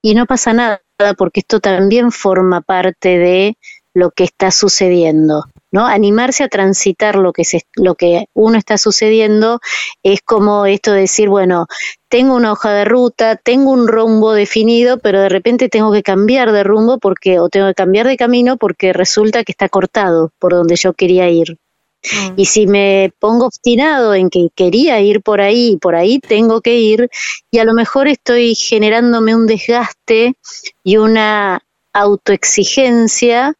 y 0.01 0.15
no 0.15 0.25
pasa 0.25 0.53
nada 0.53 0.81
porque 1.17 1.41
esto 1.41 1.59
también 1.59 2.11
forma 2.11 2.61
parte 2.61 3.17
de 3.17 3.57
lo 3.93 4.11
que 4.11 4.23
está 4.23 4.51
sucediendo. 4.51 5.43
¿no? 5.71 5.85
Animarse 5.85 6.43
a 6.43 6.47
transitar 6.47 7.15
lo 7.15 7.33
que, 7.33 7.43
se, 7.43 7.61
lo 7.75 7.95
que 7.95 8.25
uno 8.33 8.57
está 8.57 8.77
sucediendo 8.77 9.59
es 10.03 10.21
como 10.21 10.65
esto 10.65 10.93
de 10.93 11.01
decir, 11.01 11.29
bueno, 11.29 11.67
tengo 12.09 12.35
una 12.35 12.53
hoja 12.53 12.71
de 12.71 12.85
ruta, 12.85 13.35
tengo 13.35 13.71
un 13.71 13.87
rumbo 13.87 14.33
definido, 14.33 14.97
pero 14.97 15.21
de 15.21 15.29
repente 15.29 15.69
tengo 15.69 15.91
que 15.91 16.03
cambiar 16.03 16.51
de 16.51 16.63
rumbo 16.63 16.97
porque, 16.97 17.39
o 17.39 17.49
tengo 17.49 17.67
que 17.67 17.75
cambiar 17.75 18.07
de 18.07 18.17
camino 18.17 18.57
porque 18.57 18.93
resulta 18.93 19.43
que 19.43 19.51
está 19.51 19.69
cortado 19.69 20.31
por 20.39 20.53
donde 20.53 20.75
yo 20.75 20.93
quería 20.93 21.29
ir. 21.29 21.57
Mm. 22.03 22.33
Y 22.37 22.45
si 22.45 22.67
me 22.67 23.13
pongo 23.19 23.45
obstinado 23.45 24.13
en 24.13 24.29
que 24.29 24.47
quería 24.55 24.99
ir 25.01 25.21
por 25.21 25.41
ahí 25.41 25.71
y 25.73 25.77
por 25.77 25.95
ahí 25.95 26.19
tengo 26.19 26.61
que 26.61 26.75
ir, 26.75 27.09
y 27.51 27.59
a 27.59 27.65
lo 27.65 27.73
mejor 27.73 28.07
estoy 28.07 28.55
generándome 28.55 29.35
un 29.35 29.47
desgaste 29.47 30.35
y 30.83 30.97
una 30.97 31.61
autoexigencia 31.93 33.55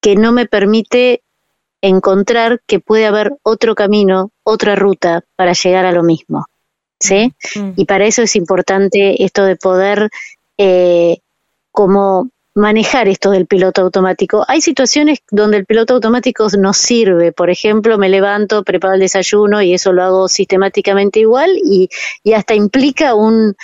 que 0.00 0.16
no 0.16 0.32
me 0.32 0.46
permite 0.46 1.22
encontrar 1.80 2.60
que 2.66 2.80
puede 2.80 3.06
haber 3.06 3.32
otro 3.42 3.74
camino, 3.74 4.30
otra 4.44 4.76
ruta 4.76 5.24
para 5.36 5.52
llegar 5.52 5.84
a 5.84 5.92
lo 5.92 6.02
mismo. 6.02 6.46
¿Sí? 7.00 7.34
Mm. 7.56 7.72
Y 7.76 7.84
para 7.84 8.06
eso 8.06 8.22
es 8.22 8.36
importante 8.36 9.24
esto 9.24 9.44
de 9.44 9.56
poder 9.56 10.08
eh, 10.58 11.18
como 11.72 12.30
manejar 12.54 13.08
esto 13.08 13.30
del 13.30 13.46
piloto 13.46 13.82
automático. 13.82 14.44
Hay 14.46 14.60
situaciones 14.60 15.20
donde 15.30 15.56
el 15.56 15.66
piloto 15.66 15.94
automático 15.94 16.46
nos 16.58 16.76
sirve. 16.76 17.32
Por 17.32 17.50
ejemplo, 17.50 17.98
me 17.98 18.08
levanto, 18.08 18.62
preparo 18.62 18.94
el 18.94 19.00
desayuno 19.00 19.62
y 19.62 19.72
eso 19.72 19.92
lo 19.92 20.02
hago 20.02 20.28
sistemáticamente 20.28 21.20
igual 21.20 21.50
y, 21.64 21.88
y 22.22 22.34
hasta 22.34 22.54
implica 22.54 23.14
un 23.14 23.54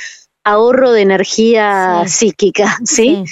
ahorro 0.44 0.92
de 0.92 1.02
energía 1.02 2.04
psíquica, 2.06 2.78
¿sí? 2.84 3.24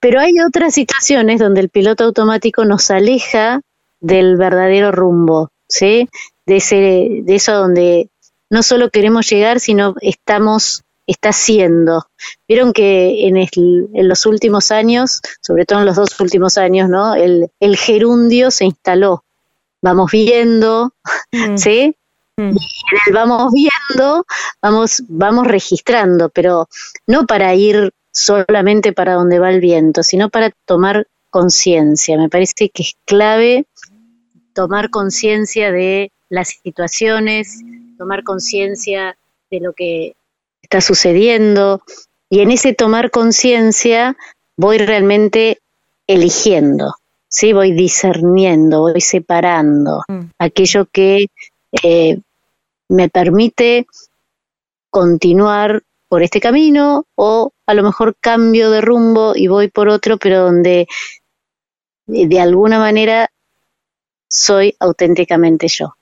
Pero 0.00 0.20
hay 0.20 0.38
otras 0.40 0.74
situaciones 0.74 1.40
donde 1.40 1.60
el 1.60 1.70
piloto 1.70 2.04
automático 2.04 2.64
nos 2.64 2.90
aleja 2.90 3.60
del 4.00 4.36
verdadero 4.36 4.92
rumbo, 4.92 5.50
¿sí? 5.68 6.08
De, 6.46 6.56
ese, 6.56 7.22
de 7.22 7.34
eso 7.34 7.54
donde 7.54 8.10
no 8.50 8.62
solo 8.62 8.90
queremos 8.90 9.28
llegar, 9.28 9.58
sino 9.58 9.94
estamos 10.00 10.83
está 11.06 11.32
siendo. 11.32 12.06
Vieron 12.48 12.72
que 12.72 13.26
en, 13.26 13.36
en, 13.36 14.08
los 14.08 14.26
últimos 14.26 14.70
años, 14.70 15.20
sobre 15.40 15.66
todo 15.66 15.80
en 15.80 15.86
los 15.86 15.96
dos 15.96 16.18
últimos 16.20 16.58
años, 16.58 16.88
¿no? 16.88 17.14
El, 17.14 17.50
el 17.60 17.76
gerundio 17.76 18.50
se 18.50 18.64
instaló. 18.64 19.24
Vamos 19.82 20.10
viendo, 20.10 20.92
mm. 21.32 21.56
¿sí? 21.56 21.96
Mm. 22.36 22.50
Y 22.50 22.50
en 22.50 22.98
el 23.06 23.12
vamos 23.12 23.52
viendo, 23.52 24.24
vamos, 24.62 25.02
vamos 25.08 25.46
registrando, 25.46 26.30
pero 26.30 26.68
no 27.06 27.26
para 27.26 27.54
ir 27.54 27.92
solamente 28.12 28.92
para 28.92 29.14
donde 29.14 29.38
va 29.38 29.50
el 29.50 29.60
viento, 29.60 30.02
sino 30.02 30.30
para 30.30 30.50
tomar 30.64 31.06
conciencia. 31.30 32.16
Me 32.16 32.28
parece 32.28 32.70
que 32.70 32.82
es 32.82 32.96
clave 33.04 33.66
tomar 34.54 34.90
conciencia 34.90 35.72
de 35.72 36.12
las 36.28 36.60
situaciones, 36.62 37.60
tomar 37.98 38.22
conciencia 38.22 39.18
de 39.50 39.60
lo 39.60 39.72
que 39.72 40.14
está 40.64 40.80
sucediendo 40.80 41.82
y 42.30 42.40
en 42.40 42.50
ese 42.50 42.72
tomar 42.72 43.10
conciencia 43.10 44.16
voy 44.56 44.78
realmente 44.78 45.60
eligiendo, 46.06 46.94
¿sí? 47.28 47.52
voy 47.52 47.72
discerniendo, 47.72 48.80
voy 48.80 49.00
separando 49.00 50.02
mm. 50.08 50.30
aquello 50.38 50.86
que 50.90 51.26
eh, 51.82 52.18
me 52.88 53.08
permite 53.10 53.86
continuar 54.90 55.82
por 56.08 56.22
este 56.22 56.40
camino 56.40 57.04
o 57.14 57.52
a 57.66 57.74
lo 57.74 57.82
mejor 57.82 58.16
cambio 58.18 58.70
de 58.70 58.80
rumbo 58.80 59.34
y 59.36 59.48
voy 59.48 59.68
por 59.68 59.88
otro, 59.88 60.16
pero 60.16 60.44
donde 60.44 60.86
de 62.06 62.40
alguna 62.40 62.78
manera 62.78 63.30
soy 64.28 64.74
auténticamente 64.78 65.68
yo 65.68 65.94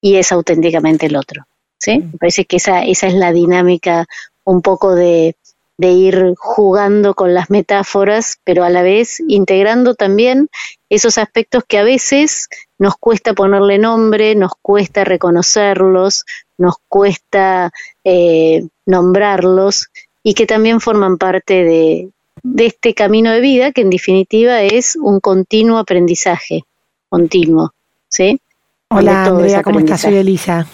y 0.00 0.16
es 0.16 0.32
auténticamente 0.32 1.06
el 1.06 1.16
otro. 1.16 1.46
¿Sí? 1.82 1.98
Me 1.98 2.18
parece 2.18 2.44
que 2.44 2.56
esa, 2.56 2.84
esa 2.84 3.08
es 3.08 3.14
la 3.14 3.32
dinámica 3.32 4.06
un 4.44 4.62
poco 4.62 4.94
de, 4.94 5.36
de 5.78 5.90
ir 5.90 6.34
jugando 6.38 7.14
con 7.14 7.34
las 7.34 7.50
metáforas, 7.50 8.38
pero 8.44 8.62
a 8.62 8.70
la 8.70 8.82
vez 8.82 9.18
integrando 9.26 9.94
también 9.94 10.48
esos 10.88 11.18
aspectos 11.18 11.64
que 11.66 11.78
a 11.78 11.82
veces 11.82 12.48
nos 12.78 12.94
cuesta 12.96 13.34
ponerle 13.34 13.78
nombre, 13.78 14.36
nos 14.36 14.52
cuesta 14.62 15.04
reconocerlos, 15.04 16.24
nos 16.56 16.76
cuesta 16.88 17.72
eh, 18.04 18.64
nombrarlos 18.86 19.88
y 20.22 20.34
que 20.34 20.46
también 20.46 20.80
forman 20.80 21.18
parte 21.18 21.64
de, 21.64 22.10
de 22.44 22.66
este 22.66 22.94
camino 22.94 23.32
de 23.32 23.40
vida 23.40 23.72
que 23.72 23.80
en 23.80 23.90
definitiva 23.90 24.62
es 24.62 24.94
un 24.94 25.18
continuo 25.18 25.78
aprendizaje, 25.78 26.62
continuo, 27.08 27.72
¿sí? 28.08 28.40
Hola 28.88 29.24
Andrea, 29.24 29.62
¿cómo 29.62 29.80
estás? 29.80 30.02
Soy 30.02 30.16
Elisa. 30.16 30.68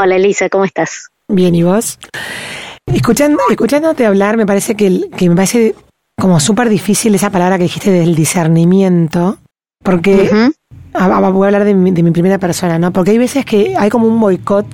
Hola 0.00 0.16
Elisa, 0.16 0.48
¿cómo 0.48 0.64
estás? 0.64 1.08
Bien, 1.28 1.54
¿y 1.54 1.62
vos? 1.62 1.98
Escuchando, 2.86 3.38
escuchándote 3.48 4.06
hablar, 4.06 4.36
me 4.36 4.46
parece 4.46 4.74
que, 4.74 5.08
que 5.16 5.28
me 5.28 5.36
parece 5.36 5.74
como 6.20 6.40
súper 6.40 6.68
difícil 6.68 7.14
esa 7.14 7.30
palabra 7.30 7.58
que 7.58 7.64
dijiste 7.64 7.90
del 7.90 8.14
discernimiento, 8.14 9.38
porque 9.82 10.30
voy 10.92 11.02
a 11.02 11.04
hablar 11.04 11.64
de 11.64 11.74
mi, 11.74 11.92
de 11.92 12.02
mi, 12.02 12.10
primera 12.10 12.38
persona, 12.38 12.78
¿no? 12.78 12.92
Porque 12.92 13.12
hay 13.12 13.18
veces 13.18 13.44
que 13.44 13.76
hay 13.76 13.88
como 13.88 14.08
un 14.08 14.18
boicot 14.20 14.66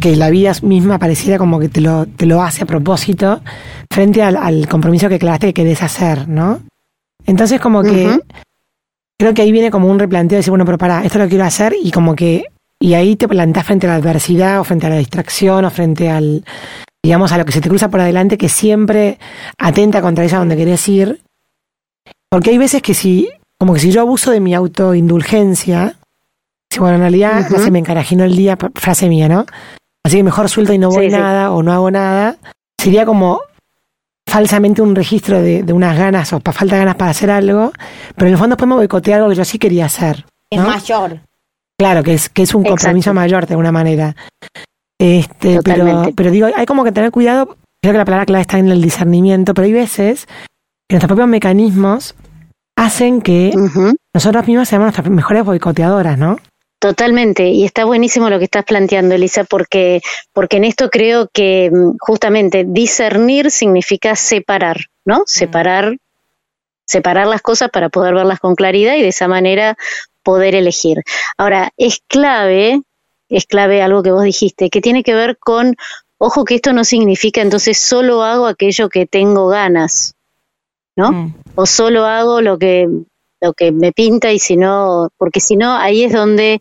que 0.00 0.16
la 0.16 0.30
vida 0.30 0.52
misma 0.62 0.98
pareciera 0.98 1.38
como 1.38 1.58
que 1.58 1.68
te 1.68 1.80
lo, 1.80 2.06
te 2.06 2.26
lo 2.26 2.42
hace 2.42 2.64
a 2.64 2.66
propósito 2.66 3.40
frente 3.90 4.22
al, 4.22 4.68
compromiso 4.68 5.08
que 5.08 5.14
aclaraste 5.16 5.48
que 5.48 5.54
querés 5.54 5.82
hacer, 5.82 6.28
¿no? 6.28 6.60
Entonces 7.24 7.60
como 7.60 7.82
que 7.82 8.18
creo 9.18 9.32
que 9.32 9.42
ahí 9.42 9.52
viene 9.52 9.70
como 9.70 9.88
un 9.88 9.98
replanteo 9.98 10.36
de 10.36 10.40
decir, 10.40 10.50
bueno, 10.50 10.64
pero 10.64 10.76
para, 10.76 11.04
esto 11.04 11.18
lo 11.18 11.28
quiero 11.28 11.44
hacer 11.44 11.74
y 11.80 11.90
como 11.90 12.14
que 12.14 12.46
y 12.82 12.94
ahí 12.94 13.14
te 13.14 13.28
plantas 13.28 13.64
frente 13.64 13.86
a 13.86 13.90
la 13.90 13.96
adversidad 13.96 14.58
o 14.58 14.64
frente 14.64 14.88
a 14.88 14.90
la 14.90 14.96
distracción 14.96 15.64
o 15.64 15.70
frente 15.70 16.10
al, 16.10 16.44
digamos, 17.00 17.30
a 17.30 17.38
lo 17.38 17.44
que 17.44 17.52
se 17.52 17.60
te 17.60 17.68
cruza 17.68 17.88
por 17.88 18.00
adelante 18.00 18.36
que 18.36 18.48
siempre 18.48 19.20
atenta 19.56 20.02
contra 20.02 20.24
eso 20.24 20.34
a 20.34 20.38
donde 20.40 20.56
querés 20.56 20.88
ir. 20.88 21.22
Porque 22.28 22.50
hay 22.50 22.58
veces 22.58 22.82
que 22.82 22.94
si, 22.94 23.30
como 23.56 23.74
que 23.74 23.78
si 23.78 23.92
yo 23.92 24.00
abuso 24.00 24.32
de 24.32 24.40
mi 24.40 24.52
autoindulgencia, 24.52 25.94
si 26.72 26.80
bueno, 26.80 26.96
en 26.96 27.02
realidad 27.02 27.48
no 27.50 27.58
se 27.60 27.70
me 27.70 27.78
encarajinó 27.78 28.24
el 28.24 28.34
día, 28.34 28.58
frase 28.74 29.08
mía, 29.08 29.28
¿no? 29.28 29.46
Así 30.04 30.16
que 30.16 30.24
mejor 30.24 30.48
suelto 30.48 30.72
y 30.72 30.78
no 30.78 30.90
voy 30.90 31.08
nada 31.08 31.52
o 31.52 31.62
no 31.62 31.72
hago 31.72 31.88
nada, 31.88 32.36
sería 32.80 33.06
como 33.06 33.42
falsamente 34.26 34.82
un 34.82 34.96
registro 34.96 35.40
de, 35.40 35.62
de 35.62 35.72
unas 35.72 35.96
ganas 35.96 36.32
o 36.32 36.40
falta 36.40 36.74
de 36.74 36.80
ganas 36.80 36.96
para 36.96 37.12
hacer 37.12 37.30
algo, 37.30 37.70
pero 38.16 38.26
en 38.26 38.32
el 38.32 38.38
fondo 38.38 38.56
después 38.56 38.68
me 38.68 38.74
boicotear 38.74 39.18
algo 39.18 39.30
que 39.30 39.36
yo 39.36 39.44
sí 39.44 39.60
quería 39.60 39.84
hacer. 39.84 40.26
Es 40.50 40.58
mayor. 40.58 41.20
Claro, 41.82 42.04
que 42.04 42.14
es, 42.14 42.28
que 42.28 42.42
es 42.42 42.54
un 42.54 42.62
compromiso 42.62 43.12
mayor 43.12 43.44
de 43.44 43.54
alguna 43.54 43.72
manera. 43.72 44.14
Este, 45.00 45.58
pero, 45.64 46.12
pero 46.14 46.30
digo, 46.30 46.46
hay 46.54 46.64
como 46.64 46.84
que 46.84 46.92
tener 46.92 47.10
cuidado, 47.10 47.56
creo 47.82 47.92
que 47.92 47.98
la 47.98 48.04
palabra 48.04 48.24
clave 48.24 48.42
está 48.42 48.60
en 48.60 48.68
el 48.68 48.80
discernimiento, 48.80 49.52
pero 49.52 49.66
hay 49.66 49.72
veces 49.72 50.26
que 50.88 50.94
nuestros 50.94 51.08
propios 51.08 51.26
mecanismos 51.26 52.14
hacen 52.76 53.20
que 53.20 53.52
nosotros 54.14 54.46
mismos 54.46 54.68
seamos 54.68 54.84
nuestras 54.84 55.10
mejores 55.10 55.44
boicoteadoras, 55.44 56.16
¿no? 56.16 56.38
Totalmente, 56.78 57.48
y 57.48 57.64
está 57.64 57.84
buenísimo 57.84 58.30
lo 58.30 58.38
que 58.38 58.44
estás 58.44 58.64
planteando, 58.64 59.16
Elisa, 59.16 59.42
porque, 59.42 60.02
porque 60.32 60.58
en 60.58 60.64
esto 60.64 60.88
creo 60.88 61.30
que 61.32 61.68
mm, 61.72 61.96
justamente 61.98 62.64
discernir 62.64 63.50
significa 63.50 64.14
separar, 64.14 64.86
¿no? 65.04 65.24
Separar, 65.26 65.96
separar 66.86 67.26
las 67.26 67.42
cosas 67.42 67.70
para 67.70 67.88
poder 67.88 68.14
verlas 68.14 68.38
con 68.38 68.54
claridad 68.54 68.94
y 68.94 69.02
de 69.02 69.08
esa 69.08 69.26
manera 69.26 69.76
poder 70.22 70.54
elegir. 70.54 71.02
Ahora, 71.36 71.70
es 71.76 72.00
clave, 72.08 72.82
es 73.28 73.46
clave 73.46 73.82
algo 73.82 74.02
que 74.02 74.12
vos 74.12 74.24
dijiste, 74.24 74.70
que 74.70 74.80
tiene 74.80 75.02
que 75.02 75.14
ver 75.14 75.38
con, 75.38 75.76
ojo 76.18 76.44
que 76.44 76.56
esto 76.56 76.72
no 76.72 76.84
significa 76.84 77.40
entonces 77.40 77.78
solo 77.78 78.22
hago 78.22 78.46
aquello 78.46 78.88
que 78.88 79.06
tengo 79.06 79.48
ganas, 79.48 80.14
¿no? 80.96 81.12
Mm. 81.12 81.34
O 81.54 81.66
solo 81.66 82.04
hago 82.06 82.40
lo 82.40 82.58
que 82.58 82.88
lo 83.42 83.54
que 83.54 83.72
me 83.72 83.92
pinta 83.92 84.30
y 84.32 84.38
si 84.38 84.56
no, 84.56 85.08
porque 85.18 85.40
si 85.40 85.56
no, 85.56 85.76
ahí 85.76 86.04
es 86.04 86.12
donde 86.12 86.60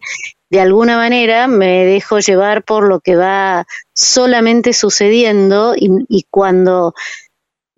de 0.50 0.60
alguna 0.60 0.98
manera 0.98 1.48
me 1.48 1.86
dejo 1.86 2.20
llevar 2.20 2.64
por 2.64 2.88
lo 2.88 3.00
que 3.00 3.16
va 3.16 3.66
solamente 3.94 4.74
sucediendo 4.74 5.76
y, 5.78 5.90
y 6.10 6.26
cuando 6.30 6.94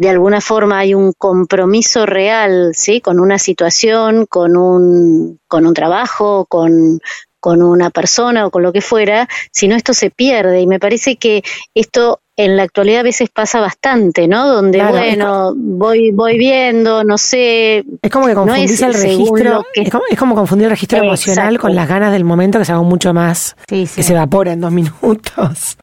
de 0.03 0.09
alguna 0.09 0.41
forma 0.41 0.79
hay 0.79 0.93
un 0.93 1.13
compromiso 1.13 2.05
real, 2.05 2.71
¿sí? 2.75 2.99
Con 2.99 3.21
una 3.21 3.39
situación, 3.39 4.25
con 4.25 4.57
un, 4.57 5.39
con 5.47 5.65
un 5.65 5.73
trabajo, 5.73 6.45
con, 6.49 6.99
con 7.39 7.61
una 7.61 7.89
persona 7.89 8.45
o 8.45 8.51
con 8.51 8.63
lo 8.63 8.73
que 8.73 8.81
fuera, 8.81 9.29
si 9.53 9.69
no 9.69 9.77
esto 9.77 9.93
se 9.93 10.09
pierde 10.09 10.59
y 10.59 10.67
me 10.67 10.77
parece 10.77 11.15
que 11.15 11.41
esto 11.73 12.19
en 12.35 12.57
la 12.57 12.63
actualidad 12.63 12.99
a 12.99 13.03
veces 13.03 13.29
pasa 13.29 13.61
bastante, 13.61 14.27
¿no? 14.27 14.45
Donde, 14.49 14.83
bueno, 14.83 15.53
voy 15.55 16.11
voy 16.11 16.37
viendo, 16.37 17.05
no 17.05 17.17
sé... 17.17 17.85
Es 18.01 18.11
como 18.11 18.27
que 18.27 18.33
confundís 18.33 18.81
el 18.81 18.93
registro, 18.93 19.63
es, 19.73 19.89
como, 20.17 20.35
confundir 20.35 20.65
el 20.65 20.71
registro 20.71 20.97
emocional 21.01 21.59
con 21.59 21.75
las 21.75 21.87
ganas 21.87 22.11
del 22.11 22.25
momento 22.25 22.59
que 22.59 22.65
se 22.65 22.73
haga 22.73 22.81
mucho 22.81 23.13
más, 23.13 23.55
que 23.67 23.87
se 23.87 24.11
evapora 24.11 24.51
en 24.51 24.59
dos 24.59 24.71
minutos. 24.73 25.77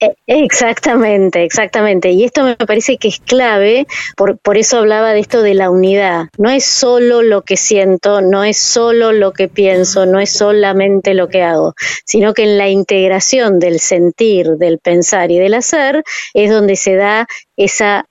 E, 0.00 0.14
exactamente, 0.26 1.44
exactamente. 1.44 2.10
Y 2.10 2.24
esto 2.24 2.42
me 2.42 2.56
parece 2.56 2.96
que 2.96 3.08
es 3.08 3.20
clave, 3.20 3.86
por, 4.16 4.38
por 4.38 4.56
eso 4.56 4.78
hablaba 4.78 5.12
de 5.12 5.20
esto 5.20 5.42
de 5.42 5.52
la 5.52 5.68
unidad. 5.68 6.28
No 6.38 6.50
es 6.50 6.64
solo 6.64 7.20
lo 7.22 7.42
que 7.42 7.58
siento, 7.58 8.22
no 8.22 8.42
es 8.42 8.56
solo 8.56 9.12
lo 9.12 9.32
que 9.32 9.48
pienso, 9.48 10.06
no 10.06 10.18
es 10.18 10.30
solamente 10.30 11.12
lo 11.12 11.28
que 11.28 11.42
hago, 11.42 11.74
sino 12.06 12.32
que 12.32 12.44
en 12.44 12.56
la 12.56 12.70
integración 12.70 13.58
del 13.60 13.78
sentir, 13.78 14.56
del 14.56 14.78
pensar 14.78 15.30
y 15.30 15.38
del 15.38 15.54
hacer 15.54 16.02
es 16.32 16.50
donde 16.50 16.76
se 16.76 16.96
da 16.96 17.26
esa, 17.56 18.06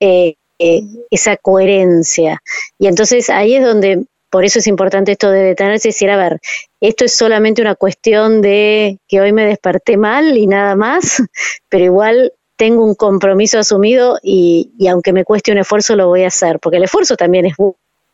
eh, 0.00 0.34
eh, 0.58 0.82
esa 1.10 1.36
coherencia. 1.36 2.42
Y 2.80 2.88
entonces 2.88 3.30
ahí 3.30 3.54
es 3.54 3.64
donde 3.64 4.06
por 4.30 4.44
eso 4.44 4.58
es 4.58 4.66
importante 4.66 5.12
esto 5.12 5.30
de 5.30 5.40
detenerse 5.40 5.88
y 5.88 5.92
decir, 5.92 6.10
a 6.10 6.16
ver, 6.16 6.40
esto 6.80 7.04
es 7.04 7.14
solamente 7.14 7.62
una 7.62 7.74
cuestión 7.74 8.42
de 8.42 8.98
que 9.08 9.20
hoy 9.20 9.32
me 9.32 9.46
desperté 9.46 9.96
mal 9.96 10.36
y 10.36 10.46
nada 10.46 10.74
más, 10.76 11.22
pero 11.68 11.84
igual 11.84 12.32
tengo 12.56 12.84
un 12.84 12.94
compromiso 12.94 13.58
asumido 13.58 14.18
y, 14.22 14.70
aunque 14.90 15.12
me 15.12 15.24
cueste 15.24 15.52
un 15.52 15.58
esfuerzo 15.58 15.96
lo 15.96 16.08
voy 16.08 16.24
a 16.24 16.28
hacer, 16.28 16.58
porque 16.60 16.78
el 16.78 16.84
esfuerzo 16.84 17.16
también 17.16 17.46
es 17.46 17.54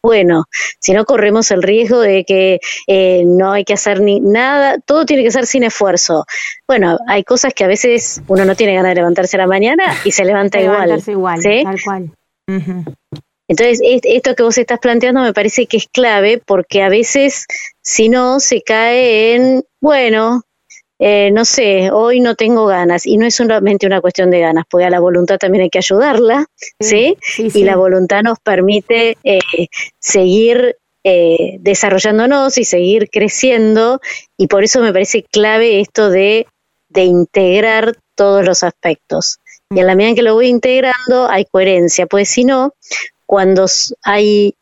bueno, 0.02 0.44
si 0.80 0.92
no 0.92 1.06
corremos 1.06 1.50
el 1.50 1.62
riesgo 1.62 1.98
de 1.98 2.24
que 2.26 2.60
eh, 2.86 3.22
no 3.24 3.52
hay 3.52 3.64
que 3.64 3.72
hacer 3.72 4.02
ni 4.02 4.20
nada, 4.20 4.78
todo 4.78 5.06
tiene 5.06 5.22
que 5.22 5.30
ser 5.30 5.46
sin 5.46 5.64
esfuerzo. 5.64 6.26
Bueno, 6.68 6.98
hay 7.08 7.24
cosas 7.24 7.54
que 7.54 7.64
a 7.64 7.68
veces 7.68 8.20
uno 8.28 8.44
no 8.44 8.54
tiene 8.54 8.74
ganas 8.74 8.90
de 8.90 8.96
levantarse 8.96 9.38
a 9.38 9.40
la 9.40 9.46
mañana 9.46 9.84
y 10.04 10.10
se 10.10 10.26
levanta 10.26 10.60
igual. 10.60 11.02
igual, 11.06 11.42
tal 11.42 11.80
cual. 11.82 12.10
Entonces, 13.48 13.80
esto 13.82 14.34
que 14.34 14.42
vos 14.42 14.56
estás 14.56 14.78
planteando 14.78 15.20
me 15.20 15.34
parece 15.34 15.66
que 15.66 15.76
es 15.76 15.86
clave 15.92 16.40
porque 16.44 16.82
a 16.82 16.88
veces, 16.88 17.46
si 17.82 18.08
no, 18.08 18.40
se 18.40 18.62
cae 18.62 19.34
en, 19.34 19.64
bueno, 19.80 20.42
eh, 20.98 21.30
no 21.32 21.44
sé, 21.44 21.90
hoy 21.90 22.20
no 22.20 22.34
tengo 22.34 22.66
ganas. 22.66 23.06
Y 23.06 23.18
no 23.18 23.26
es 23.26 23.34
solamente 23.34 23.86
una 23.86 24.00
cuestión 24.00 24.30
de 24.30 24.40
ganas, 24.40 24.64
porque 24.70 24.86
a 24.86 24.90
la 24.90 25.00
voluntad 25.00 25.38
también 25.38 25.64
hay 25.64 25.70
que 25.70 25.78
ayudarla, 25.78 26.46
¿sí? 26.80 27.16
Y 27.36 27.64
la 27.64 27.76
voluntad 27.76 28.22
nos 28.22 28.38
permite 28.40 29.18
eh, 29.24 29.40
seguir 29.98 30.76
eh, 31.02 31.58
desarrollándonos 31.60 32.56
y 32.56 32.64
seguir 32.64 33.10
creciendo. 33.10 34.00
Y 34.38 34.46
por 34.46 34.64
eso 34.64 34.80
me 34.80 34.92
parece 34.92 35.24
clave 35.24 35.80
esto 35.80 36.08
de, 36.08 36.46
de 36.88 37.04
integrar 37.04 37.98
todos 38.14 38.44
los 38.44 38.62
aspectos. 38.62 39.40
Y 39.70 39.80
en 39.80 39.86
la 39.86 39.96
medida 39.96 40.10
en 40.10 40.16
que 40.16 40.22
lo 40.22 40.34
voy 40.34 40.46
integrando, 40.46 41.28
hay 41.28 41.46
coherencia, 41.46 42.06
pues 42.06 42.28
si 42.28 42.44
no, 42.44 42.74
cuando 43.34 43.66
hay, 44.04 44.54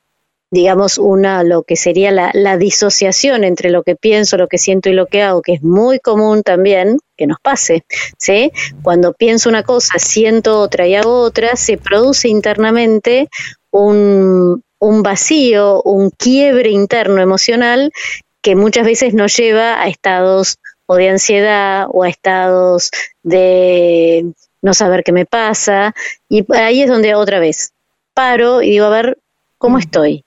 digamos, 0.50 0.96
una, 0.96 1.44
lo 1.44 1.62
que 1.62 1.76
sería 1.76 2.10
la, 2.10 2.56
disociación 2.56 3.44
entre 3.44 3.68
lo 3.68 3.82
que 3.82 3.96
pienso, 3.96 4.38
lo 4.38 4.48
que 4.48 4.56
siento 4.56 4.88
y 4.88 4.94
lo 4.94 5.08
que 5.08 5.20
hago, 5.20 5.42
que 5.42 5.52
es 5.52 5.62
muy 5.62 5.98
común 5.98 6.42
también 6.42 6.96
que 7.14 7.26
nos 7.26 7.36
pase, 7.42 7.84
¿sí? 8.16 8.50
Cuando 8.82 9.12
pienso 9.12 9.50
una 9.50 9.62
cosa, 9.62 9.98
siento 9.98 10.58
otra 10.58 10.86
y 10.86 10.94
hago 10.94 11.20
otra, 11.20 11.54
se 11.54 11.76
produce 11.76 12.28
internamente 12.28 13.28
un, 13.70 14.62
un 14.78 15.02
vacío, 15.02 15.82
un 15.82 16.08
quiebre 16.08 16.70
interno 16.70 17.20
emocional 17.20 17.92
que 18.40 18.56
muchas 18.56 18.86
veces 18.86 19.12
nos 19.12 19.36
lleva 19.36 19.82
a 19.82 19.88
estados 19.88 20.56
o 20.86 20.96
de 20.96 21.10
ansiedad 21.10 21.88
o 21.90 22.04
a 22.04 22.08
estados 22.08 22.90
de 23.22 24.32
no 24.62 24.72
saber 24.72 25.04
qué 25.04 25.12
me 25.12 25.26
pasa. 25.26 25.94
Y 26.30 26.50
ahí 26.54 26.80
es 26.80 26.88
donde 26.88 27.14
otra 27.14 27.38
vez 27.38 27.74
paro 28.14 28.62
y 28.62 28.70
digo, 28.70 28.86
a 28.86 28.90
ver, 28.90 29.18
¿cómo 29.58 29.76
mm. 29.76 29.80
estoy? 29.80 30.24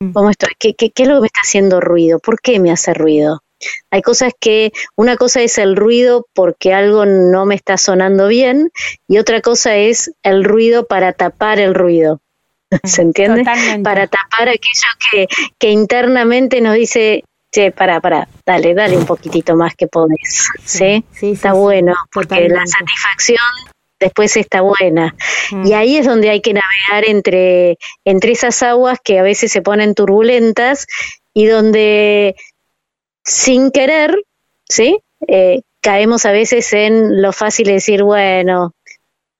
Mm. 0.00 0.12
¿Cómo 0.12 0.30
estoy? 0.30 0.50
¿Qué, 0.58 0.74
qué, 0.74 0.90
qué 0.90 1.02
es 1.02 1.08
lo 1.08 1.16
que 1.16 1.20
me 1.22 1.26
está 1.26 1.40
haciendo 1.40 1.80
ruido? 1.80 2.18
¿Por 2.18 2.40
qué 2.40 2.60
me 2.60 2.70
hace 2.70 2.94
ruido? 2.94 3.42
Hay 3.90 4.02
cosas 4.02 4.32
que, 4.38 4.72
una 4.96 5.16
cosa 5.16 5.40
es 5.42 5.58
el 5.58 5.76
ruido 5.76 6.26
porque 6.34 6.72
algo 6.72 7.06
no 7.06 7.44
me 7.46 7.54
está 7.54 7.76
sonando 7.76 8.28
bien 8.28 8.70
y 9.08 9.18
otra 9.18 9.40
cosa 9.40 9.76
es 9.76 10.12
el 10.22 10.44
ruido 10.44 10.86
para 10.86 11.12
tapar 11.12 11.58
el 11.58 11.74
ruido. 11.74 12.20
¿Se 12.84 13.02
entiende? 13.02 13.44
Para 13.82 14.06
tapar 14.06 14.48
aquello 14.48 14.88
que, 15.10 15.26
que 15.58 15.70
internamente 15.70 16.60
nos 16.60 16.74
dice, 16.74 17.24
che, 17.50 17.72
para, 17.72 18.00
para, 18.00 18.28
dale, 18.44 18.74
dale 18.74 18.96
un 18.96 19.06
poquitito 19.06 19.56
más 19.56 19.74
que 19.74 19.86
podés. 19.86 20.48
¿sí? 20.64 21.04
Está 21.22 21.54
bueno, 21.54 21.94
porque 22.12 22.48
la 22.48 22.66
satisfacción 22.66 23.38
después 24.00 24.36
está 24.36 24.60
buena. 24.60 25.14
Mm. 25.50 25.66
Y 25.66 25.72
ahí 25.72 25.96
es 25.96 26.06
donde 26.06 26.30
hay 26.30 26.40
que 26.40 26.54
navegar 26.54 27.08
entre, 27.08 27.78
entre 28.04 28.32
esas 28.32 28.62
aguas 28.62 28.98
que 29.02 29.18
a 29.18 29.22
veces 29.22 29.50
se 29.52 29.62
ponen 29.62 29.94
turbulentas 29.94 30.86
y 31.34 31.46
donde 31.46 32.36
sin 33.24 33.70
querer, 33.70 34.14
¿sí? 34.68 34.98
Eh, 35.26 35.62
caemos 35.80 36.24
a 36.26 36.32
veces 36.32 36.72
en 36.72 37.20
lo 37.20 37.32
fácil 37.32 37.66
de 37.66 37.74
decir, 37.74 38.02
bueno, 38.02 38.74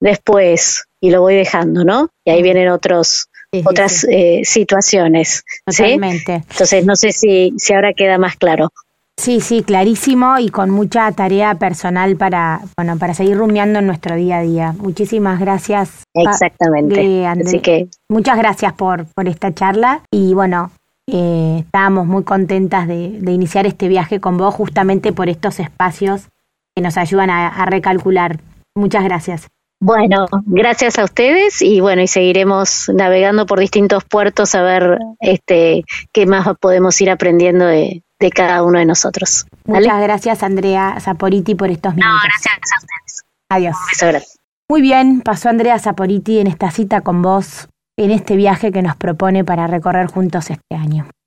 después, 0.00 0.84
y 1.00 1.10
lo 1.10 1.20
voy 1.22 1.34
dejando, 1.36 1.84
¿no? 1.84 2.10
Y 2.24 2.30
ahí 2.30 2.40
mm. 2.40 2.44
vienen 2.44 2.68
otros, 2.68 3.28
otras 3.64 4.04
Eh, 4.10 4.42
situaciones. 4.44 5.42
Totalmente. 5.64 6.44
Entonces, 6.50 6.84
no 6.84 6.96
sé 6.96 7.12
si, 7.12 7.54
si 7.56 7.72
ahora 7.72 7.94
queda 7.94 8.18
más 8.18 8.36
claro. 8.36 8.70
Sí, 9.18 9.40
sí, 9.40 9.64
clarísimo 9.64 10.38
y 10.38 10.48
con 10.48 10.70
mucha 10.70 11.10
tarea 11.10 11.56
personal 11.56 12.16
para, 12.16 12.60
bueno, 12.76 12.96
para 12.98 13.14
seguir 13.14 13.36
rumiando 13.36 13.80
en 13.80 13.86
nuestro 13.86 14.14
día 14.14 14.38
a 14.38 14.42
día. 14.42 14.74
Muchísimas 14.78 15.40
gracias. 15.40 16.04
Exactamente. 16.14 17.26
Así 17.26 17.58
que 17.58 17.88
muchas 18.08 18.38
gracias 18.38 18.74
por, 18.74 19.06
por 19.06 19.26
esta 19.26 19.52
charla 19.52 20.02
y 20.12 20.34
bueno, 20.34 20.70
eh, 21.08 21.62
estábamos 21.64 22.06
muy 22.06 22.22
contentas 22.22 22.86
de, 22.86 23.18
de, 23.20 23.32
iniciar 23.32 23.66
este 23.66 23.88
viaje 23.88 24.20
con 24.20 24.38
vos 24.38 24.54
justamente 24.54 25.12
por 25.12 25.28
estos 25.28 25.58
espacios 25.58 26.28
que 26.76 26.82
nos 26.82 26.96
ayudan 26.96 27.28
a, 27.28 27.48
a 27.48 27.66
recalcular. 27.66 28.38
Muchas 28.76 29.02
gracias. 29.02 29.48
Bueno, 29.80 30.26
gracias 30.46 30.96
a 30.96 31.04
ustedes 31.04 31.60
y 31.60 31.80
bueno, 31.80 32.02
y 32.02 32.06
seguiremos 32.06 32.88
navegando 32.94 33.46
por 33.46 33.58
distintos 33.58 34.04
puertos 34.04 34.54
a 34.54 34.62
ver 34.62 34.98
este 35.18 35.84
qué 36.12 36.26
más 36.26 36.46
podemos 36.60 37.00
ir 37.00 37.10
aprendiendo 37.10 37.64
de, 37.64 38.02
de 38.20 38.30
cada 38.30 38.62
uno 38.62 38.78
de 38.78 38.84
nosotros. 38.84 39.46
Muchas 39.64 40.00
gracias, 40.00 40.42
Andrea 40.42 40.98
Zaporiti, 41.00 41.54
por 41.54 41.70
estos 41.70 41.94
minutos. 41.94 42.14
No, 42.14 42.20
gracias 42.22 42.72
a 42.72 42.78
ustedes. 42.78 43.24
Adiós. 43.50 43.76
Un 44.02 44.12
beso 44.12 44.26
Muy 44.68 44.82
bien, 44.82 45.20
pasó 45.20 45.48
Andrea 45.48 45.78
Zaporiti 45.78 46.38
en 46.38 46.46
esta 46.46 46.70
cita 46.70 47.00
con 47.00 47.22
vos, 47.22 47.68
en 47.96 48.10
este 48.10 48.36
viaje 48.36 48.72
que 48.72 48.82
nos 48.82 48.96
propone 48.96 49.44
para 49.44 49.66
recorrer 49.66 50.06
juntos 50.06 50.50
este 50.50 50.76
año. 50.76 51.08